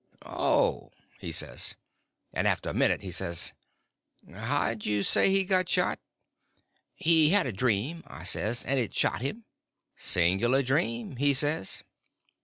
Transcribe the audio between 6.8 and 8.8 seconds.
"He had a dream," I says, "and